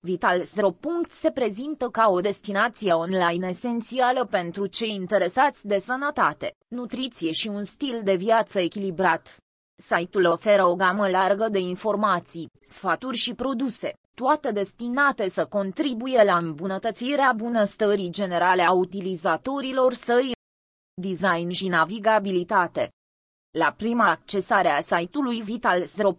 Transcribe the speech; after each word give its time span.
Vital 0.00 0.44
Zero. 0.44 0.76
se 1.10 1.30
prezintă 1.30 1.88
ca 1.88 2.08
o 2.08 2.20
destinație 2.20 2.92
online 2.92 3.48
esențială 3.48 4.24
pentru 4.24 4.66
cei 4.66 4.94
interesați 4.94 5.66
de 5.66 5.78
sănătate, 5.78 6.54
nutriție 6.68 7.32
și 7.32 7.48
un 7.48 7.62
stil 7.62 8.00
de 8.04 8.14
viață 8.14 8.60
echilibrat. 8.60 9.36
Site-ul 9.82 10.24
oferă 10.24 10.66
o 10.66 10.74
gamă 10.74 11.08
largă 11.08 11.48
de 11.48 11.58
informații, 11.58 12.50
sfaturi 12.66 13.16
și 13.16 13.34
produse, 13.34 13.92
toate 14.14 14.52
destinate 14.52 15.28
să 15.28 15.46
contribuie 15.46 16.22
la 16.24 16.36
îmbunătățirea 16.36 17.32
bunăstării 17.36 18.10
generale 18.10 18.62
a 18.62 18.72
utilizatorilor 18.72 19.92
săi. 19.92 20.32
Design 20.94 21.48
și 21.48 21.68
navigabilitate 21.68 22.90
la 23.58 23.74
prima 23.76 24.10
accesare 24.10 24.68
a 24.68 24.80
site-ului 24.80 25.40
Vital 25.40 25.84
Zero. 25.84 26.16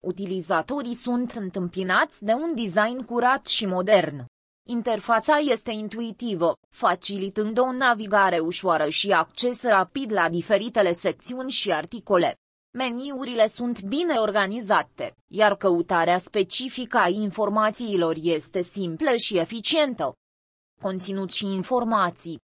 Utilizatorii 0.00 0.94
sunt 0.94 1.30
întâmpinați 1.32 2.24
de 2.24 2.32
un 2.32 2.54
design 2.54 3.04
curat 3.04 3.46
și 3.46 3.66
modern. 3.66 4.24
Interfața 4.66 5.36
este 5.36 5.70
intuitivă, 5.70 6.56
facilitând 6.68 7.58
o 7.58 7.72
navigare 7.72 8.38
ușoară 8.38 8.88
și 8.88 9.10
acces 9.10 9.62
rapid 9.62 10.12
la 10.12 10.28
diferitele 10.28 10.92
secțiuni 10.92 11.50
și 11.50 11.72
articole. 11.72 12.36
Meniurile 12.78 13.48
sunt 13.48 13.82
bine 13.82 14.14
organizate, 14.14 15.14
iar 15.26 15.56
căutarea 15.56 16.18
specifică 16.18 16.98
a 16.98 17.08
informațiilor 17.08 18.16
este 18.22 18.62
simplă 18.62 19.16
și 19.16 19.38
eficientă. 19.38 20.12
Conținut 20.80 21.30
și 21.30 21.46
informații 21.46 22.43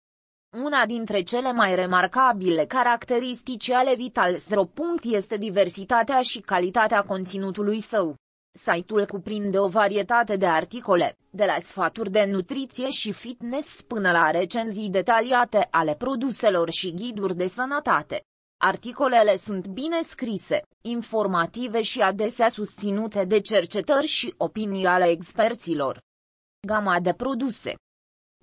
una 0.62 0.86
dintre 0.86 1.22
cele 1.22 1.52
mai 1.52 1.74
remarcabile 1.74 2.64
caracteristici 2.64 3.70
ale 3.70 3.94
Vital 3.94 4.36
Zero. 4.36 4.70
este 5.02 5.36
diversitatea 5.36 6.20
și 6.20 6.40
calitatea 6.40 7.02
conținutului 7.02 7.80
său. 7.80 8.16
Site-ul 8.52 9.06
cuprinde 9.06 9.58
o 9.58 9.68
varietate 9.68 10.36
de 10.36 10.46
articole, 10.46 11.16
de 11.30 11.44
la 11.44 11.56
sfaturi 11.60 12.10
de 12.10 12.24
nutriție 12.24 12.90
și 12.90 13.12
fitness 13.12 13.82
până 13.82 14.10
la 14.10 14.30
recenzii 14.30 14.90
detaliate 14.90 15.68
ale 15.70 15.94
produselor 15.94 16.70
și 16.70 16.94
ghiduri 16.94 17.36
de 17.36 17.46
sănătate. 17.46 18.22
Articolele 18.62 19.36
sunt 19.36 19.66
bine 19.66 20.02
scrise, 20.02 20.62
informative 20.80 21.82
și 21.82 22.00
adesea 22.00 22.48
susținute 22.48 23.24
de 23.24 23.40
cercetări 23.40 24.06
și 24.06 24.34
opinii 24.36 24.86
ale 24.86 25.08
experților. 25.08 26.00
Gama 26.66 27.00
de 27.00 27.12
produse 27.12 27.74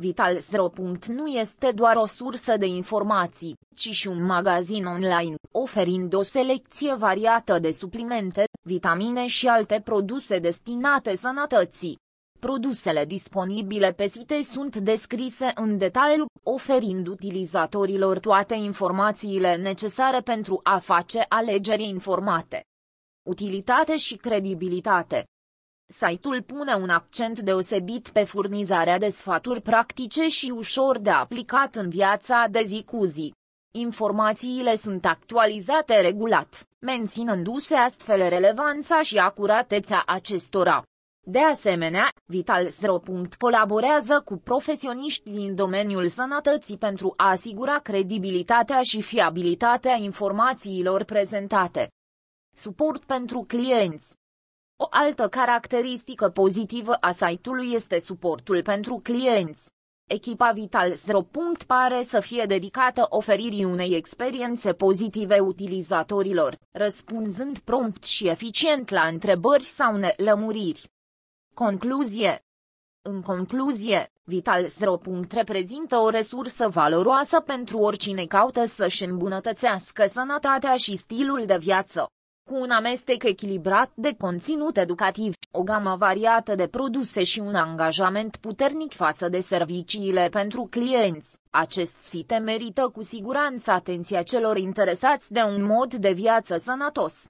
Vital 0.02 0.40
Zero. 0.40 0.72
Nu 1.08 1.28
este 1.28 1.72
doar 1.72 1.96
o 1.96 2.06
sursă 2.06 2.58
de 2.58 2.66
informații, 2.66 3.56
ci 3.76 3.90
și 3.90 4.08
un 4.08 4.24
magazin 4.26 4.86
online, 4.86 5.36
oferind 5.52 6.14
o 6.14 6.22
selecție 6.22 6.94
variată 6.94 7.60
de 7.60 7.72
suplimente, 7.72 8.44
vitamine 8.62 9.28
și 9.28 9.48
alte 9.48 9.82
produse 9.84 10.40
destinate 10.40 11.16
sănătății. 11.16 11.98
Produsele 12.40 13.06
disponibile 13.06 13.92
pe 13.92 14.08
site 14.08 14.42
sunt 14.44 14.76
descrise 14.76 15.52
în 15.56 15.78
detaliu, 15.78 16.26
oferind 16.44 17.08
utilizatorilor 17.08 18.20
toate 18.20 18.56
informațiile 18.56 19.56
necesare 19.56 20.20
pentru 20.20 20.60
a 20.64 20.78
face 20.78 21.26
alegeri 21.30 21.84
informate. 21.84 22.62
Utilitate 23.30 23.98
și 23.98 24.16
credibilitate 24.16 25.26
Site-ul 25.92 26.42
pune 26.42 26.74
un 26.74 26.90
accent 26.90 27.40
deosebit 27.40 28.10
pe 28.10 28.24
furnizarea 28.24 28.98
de 28.98 29.10
sfaturi 29.10 29.62
practice 29.62 30.28
și 30.28 30.50
ușor 30.56 30.98
de 31.00 31.10
aplicat 31.10 31.76
în 31.76 31.90
viața 31.90 32.46
de 32.50 32.64
zi 32.66 32.84
cu 32.84 33.06
zi. 33.06 33.34
Informațiile 33.74 34.76
sunt 34.76 35.06
actualizate 35.06 36.02
regulat, 36.02 36.68
menținându-se 36.80 37.76
astfel 37.76 38.30
relevanța 38.30 39.02
și 39.02 39.18
acuratețea 39.18 40.04
acestora. 40.06 40.84
De 41.24 41.40
asemenea, 41.40 42.12
Vital 42.26 42.70
Zero. 42.70 43.02
colaborează 43.38 44.22
cu 44.26 44.38
profesioniști 44.38 45.32
din 45.32 45.56
domeniul 45.56 46.08
sănătății 46.08 46.78
pentru 46.78 47.14
a 47.18 47.30
asigura 47.30 47.80
credibilitatea 47.80 48.82
și 48.82 49.02
fiabilitatea 49.02 49.96
informațiilor 49.96 51.04
prezentate. 51.04 51.90
Suport 52.56 53.04
pentru 53.04 53.44
clienți 53.48 54.20
o 54.84 54.88
altă 54.90 55.28
caracteristică 55.28 56.30
pozitivă 56.30 56.94
a 56.94 57.12
site-ului 57.12 57.72
este 57.74 58.00
suportul 58.00 58.62
pentru 58.62 59.00
clienți. 59.04 59.72
Echipa 60.08 60.52
Vital 60.52 60.94
Zero. 60.94 61.22
pare 61.68 62.04
să 62.04 62.20
fie 62.20 62.46
dedicată 62.48 63.06
oferirii 63.10 63.64
unei 63.64 63.96
experiențe 63.96 64.74
pozitive 64.74 65.40
utilizatorilor, 65.40 66.58
răspunzând 66.72 67.60
prompt 67.60 68.04
și 68.04 68.28
eficient 68.28 68.90
la 68.90 69.02
întrebări 69.02 69.64
sau 69.64 69.96
nelămuriri. 69.96 70.90
Concluzie 71.54 72.46
În 73.02 73.22
concluzie, 73.22 74.12
Vital 74.24 74.68
Zero. 74.68 75.00
reprezintă 75.30 75.96
o 75.98 76.10
resursă 76.10 76.68
valoroasă 76.68 77.40
pentru 77.40 77.78
oricine 77.78 78.26
caută 78.26 78.66
să-și 78.66 79.04
îmbunătățească 79.04 80.06
sănătatea 80.08 80.76
și 80.76 80.96
stilul 80.96 81.46
de 81.46 81.58
viață 81.58 82.12
cu 82.52 82.58
un 82.62 82.70
amestec 82.70 83.24
echilibrat 83.24 83.92
de 83.94 84.16
conținut 84.18 84.78
educativ, 84.78 85.34
o 85.52 85.64
gamă 85.64 85.96
variată 86.00 86.56
de 86.56 86.68
produse 86.68 87.24
și 87.24 87.40
un 87.40 87.56
angajament 87.56 88.38
puternic 88.38 88.94
față 88.94 89.30
de 89.30 89.40
serviciile 89.40 90.28
pentru 90.32 90.68
clienți. 90.70 91.38
Acest 91.50 91.96
site 92.02 92.38
merită 92.38 92.92
cu 92.94 93.04
siguranță 93.04 93.72
atenția 93.72 94.22
celor 94.22 94.58
interesați 94.58 95.32
de 95.32 95.42
un 95.42 95.64
mod 95.64 95.94
de 95.94 96.12
viață 96.12 96.58
sănătos. 96.58 97.16